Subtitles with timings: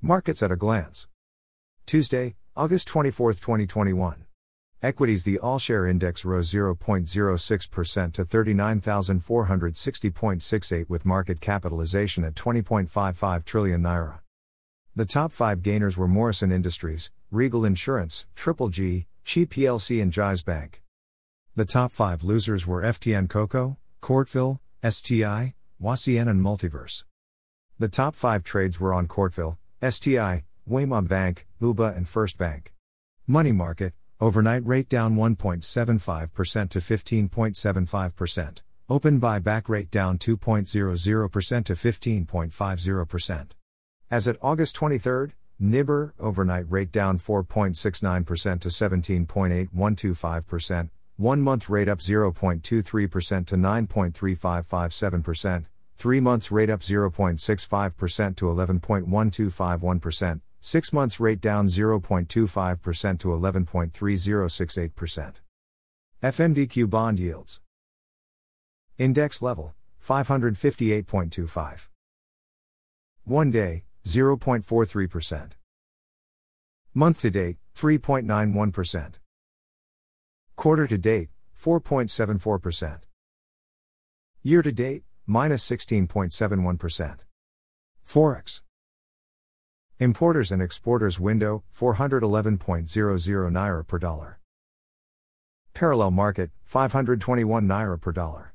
[0.00, 1.08] Markets at a glance.
[1.84, 4.26] Tuesday, August 24, 2021.
[4.80, 13.82] Equities The All Share Index rose 0.06% to 39,460.68 with market capitalization at 20.55 trillion
[13.82, 14.20] naira.
[14.94, 20.44] The top five gainers were Morison Industries, Regal Insurance, Triple G, Chi PLC, and Jaiz
[20.44, 20.84] Bank.
[21.56, 27.04] The top five losers were FTN Cocoa, Courteville, STI, Wasien, and Multiverse.
[27.80, 32.72] The top five trades were on Courteville, STI, Wema Bank, UBA, and First Bank.
[33.28, 38.62] Money market, overnight rate down 1.75% to 15.75%.
[38.90, 43.50] Open buyback rate down 2.00% to 15.50%.
[44.10, 45.28] As at August 23,
[45.60, 55.66] NIBOR, overnight rate down 4.69% to 17.8125%, one month rate up 0.23% to 9.3557%,
[55.98, 65.34] 3 months rate up 0.65% to 11.1251%, 6 months rate down 0.25% to 11.3068%.
[66.22, 67.60] FMDQ bond yields.
[68.96, 71.88] Index level 558.25.
[73.24, 75.50] 1 day 0.43%.
[76.94, 79.14] Month to date 3.91%.
[80.56, 83.00] Quarter to date 4.74%.
[84.42, 87.18] Year to date minus 16.71%.
[88.04, 88.62] Forex.
[90.00, 92.58] Importers and exporters window 411.00
[93.52, 94.40] naira per dollar.
[95.74, 98.54] Parallel market 521 naira per dollar.